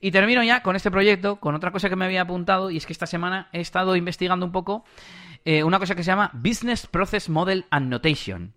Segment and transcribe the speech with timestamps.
[0.00, 2.86] Y termino ya con este proyecto, con otra cosa que me había apuntado, y es
[2.86, 4.84] que esta semana he estado investigando un poco
[5.44, 8.54] eh, una cosa que se llama Business Process Model Annotation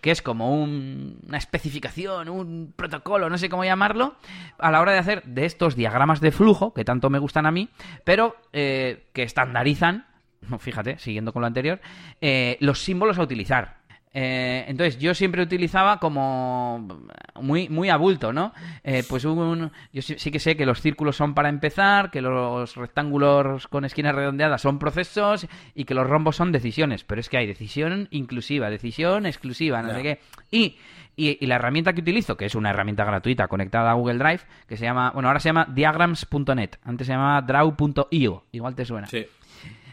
[0.00, 4.16] que es como una especificación, un protocolo, no sé cómo llamarlo,
[4.58, 7.50] a la hora de hacer de estos diagramas de flujo, que tanto me gustan a
[7.50, 7.68] mí,
[8.04, 10.06] pero eh, que estandarizan,
[10.58, 11.80] fíjate, siguiendo con lo anterior,
[12.20, 13.79] eh, los símbolos a utilizar.
[14.12, 17.06] Eh, entonces yo siempre utilizaba como
[17.40, 18.52] muy, muy a bulto, ¿no?
[18.82, 22.74] Eh, pues un, yo sí, que sé que los círculos son para empezar, que los
[22.74, 27.04] rectángulos con esquinas redondeadas son procesos y que los rombos son decisiones.
[27.04, 30.20] Pero es que hay decisión inclusiva, decisión exclusiva, no sé qué.
[30.50, 30.76] Y,
[31.16, 34.76] y, la herramienta que utilizo, que es una herramienta gratuita conectada a Google Drive, que
[34.76, 39.06] se llama, bueno, ahora se llama diagrams.net, antes se llamaba draw.io, igual te suena.
[39.06, 39.24] Sí.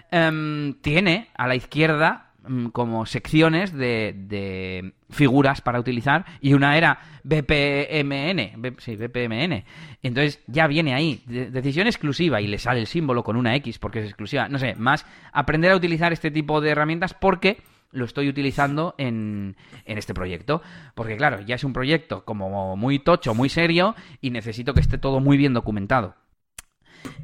[0.09, 2.26] Em, tiene a la izquierda
[2.71, 9.63] como secciones de, figuras para utilizar y una era BPMN, sí, BPMN.
[10.03, 13.99] Entonces ya viene ahí, decisión exclusiva y le sale el símbolo con una X porque
[13.99, 14.49] es exclusiva.
[14.49, 17.57] No sé, más aprender a utilizar este tipo de herramientas porque
[17.91, 20.61] lo estoy utilizando en, en, este proyecto.
[20.93, 24.97] Porque claro, ya es un proyecto como muy tocho, muy serio y necesito que esté
[24.97, 26.15] todo muy bien documentado.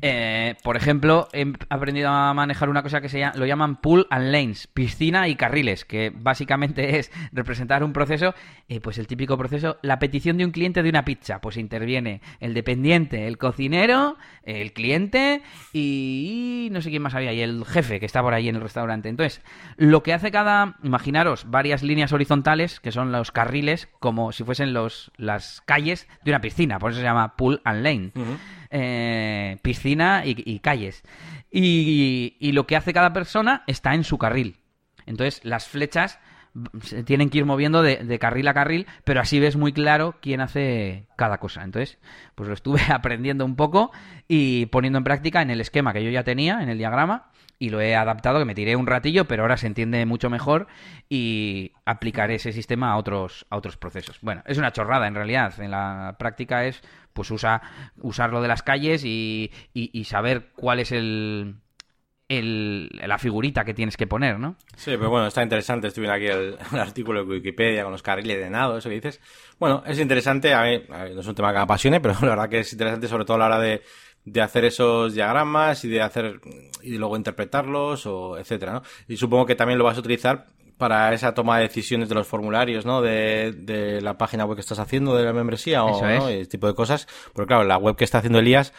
[0.05, 4.05] Eh, por ejemplo, he aprendido a manejar una cosa que se llama, lo llaman pool
[4.09, 8.35] and lanes, piscina y carriles, que básicamente es representar un proceso,
[8.67, 12.19] eh, pues el típico proceso, la petición de un cliente de una pizza, pues interviene
[12.41, 18.01] el dependiente, el cocinero, el cliente y, no sé quién más había, y el jefe
[18.01, 19.07] que está por ahí en el restaurante.
[19.07, 19.41] Entonces,
[19.77, 24.73] lo que hace cada, imaginaros, varias líneas horizontales, que son los carriles, como si fuesen
[24.73, 28.11] los, las calles de una piscina, por eso se llama pool and lane
[28.75, 31.03] eh, piscina y, calles.
[31.51, 34.57] Y, lo que hace cada persona está en su carril.
[35.05, 36.19] Entonces las flechas
[36.81, 40.41] se tienen que ir moviendo de, carril a carril, pero así ves muy claro quién
[40.41, 41.63] hace cada cosa.
[41.63, 41.99] Entonces,
[42.33, 43.91] pues lo estuve aprendiendo un poco
[44.27, 47.69] y poniendo en práctica en el esquema que yo ya tenía, en el diagrama, y
[47.69, 50.67] lo he adaptado, que me tiré un ratillo, pero ahora se entiende mucho mejor
[51.09, 54.19] y aplicaré ese sistema a otros, a otros procesos.
[54.21, 55.59] Bueno, es una chorrada en realidad.
[55.59, 56.81] En la práctica es
[57.13, 57.61] pues usa
[58.01, 61.55] usarlo de las calles y, y, saber cuál es el,
[62.27, 64.55] el, la figurita que tienes que poner, ¿no?
[64.75, 65.87] Sí, pero bueno, está interesante.
[65.87, 69.21] Estuve aquí el, artículo de Wikipedia con los carriles de nado, eso que dices.
[69.59, 70.53] Bueno, es interesante.
[70.53, 73.07] A mí, no es un tema que me apasione, pero la verdad que es interesante
[73.07, 73.83] sobre todo a la hora de,
[74.25, 76.39] de hacer esos diagramas y de hacer
[76.81, 78.83] y luego interpretarlos o etcétera, ¿no?
[79.07, 80.47] Y supongo que también lo vas a utilizar
[80.77, 83.01] para esa toma de decisiones de los formularios, ¿no?
[83.01, 86.29] De, de la página web que estás haciendo de la membresía o ¿no?
[86.29, 87.07] ese tipo de cosas.
[87.33, 88.73] Porque claro, la web que está haciendo Elías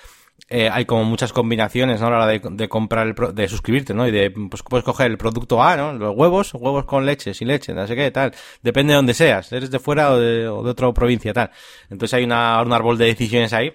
[0.49, 2.09] eh, hay como muchas combinaciones ¿no?
[2.09, 4.07] a la hora de, de comprar el de suscribirte, ¿no?
[4.07, 5.93] Y de pues puedes coger el producto A, ¿no?
[5.95, 8.33] Los huevos, huevos con leche, sin leche, no sé qué, tal.
[8.63, 11.51] Depende de donde seas, eres de fuera o de, o de otra provincia, tal.
[11.89, 13.73] Entonces hay una, un árbol de decisiones ahí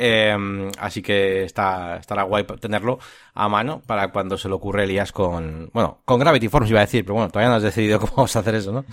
[0.00, 3.00] Em, así que está, estará guay tenerlo
[3.34, 6.86] a mano para cuando se le ocurre Elías con, bueno, con Gravity Forms iba a
[6.86, 8.84] decir, pero bueno, todavía no has decidido cómo vamos a hacer eso, ¿no?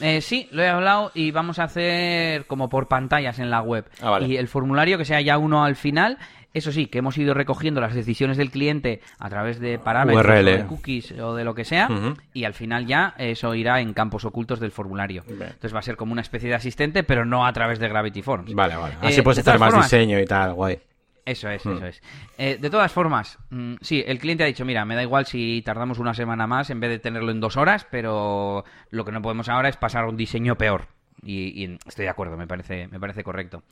[0.00, 3.84] Eh, sí, lo he hablado y vamos a hacer como por pantallas en la web.
[4.00, 6.18] Ah, y el formulario que sea ya uno al final
[6.54, 10.66] eso sí, que hemos ido recogiendo las decisiones del cliente a través de parámetros, de
[10.66, 11.88] cookies o de lo que sea,
[12.34, 15.24] y al final ya eso irá en campos ocultos del formulario.
[15.28, 18.22] Entonces va a ser como una especie de asistente, pero no a través de Gravity
[18.22, 18.54] Forms.
[18.54, 18.94] Vale, vale.
[19.00, 20.78] Así eh, puedes hacer más diseño y tal, guay.
[21.24, 22.02] Eso es, eso es.
[22.36, 25.62] Eh, de todas formas, mm, sí, el cliente ha dicho, mira, me da igual si
[25.62, 29.22] tardamos una semana más en vez de tenerlo en dos horas, pero lo que no
[29.22, 30.88] podemos ahora es pasar a un diseño peor.
[31.24, 33.62] Y, estoy de acuerdo, me parece, me parece correcto.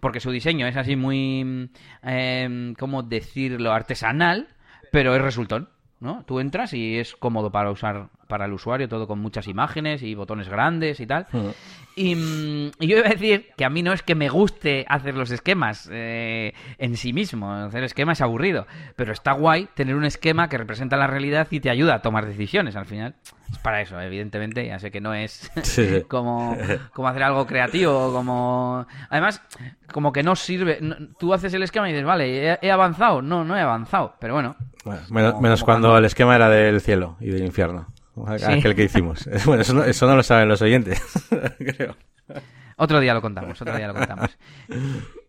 [0.00, 1.70] Porque su diseño es así muy,
[2.02, 4.48] eh, ¿cómo decirlo?, artesanal,
[4.90, 5.68] pero es resultón.
[6.00, 6.24] ¿no?
[6.26, 10.14] Tú entras y es cómodo para usar para el usuario, todo con muchas imágenes y
[10.14, 11.26] botones grandes y tal.
[11.32, 11.48] Mm,
[11.96, 15.30] y, yo iba a decir que a mí no es que me guste hacer los
[15.30, 18.66] esquemas eh, en sí mismo, hacer esquemas es aburrido,
[18.96, 22.26] pero está guay tener un esquema que representa la realidad y te ayuda a tomar
[22.26, 23.14] decisiones al final.
[23.50, 25.50] Es para eso, evidentemente, ya sé que no es
[26.08, 26.56] como,
[26.92, 28.86] como hacer algo creativo, como...
[29.10, 29.42] Además,
[29.92, 30.80] como que no sirve...
[31.18, 33.22] tú haces el esquema y dices, vale, he, avanzado.
[33.22, 34.56] No, no he avanzado, pero bueno.
[35.10, 37.86] menos, cuando el esquema era del cielo y del infierno.
[38.24, 39.28] Aquel que hicimos.
[39.44, 41.00] Bueno, eso no, eso no lo saben los oyentes,
[41.58, 41.96] creo.
[42.76, 44.36] Otro día lo contamos, otro día lo contamos.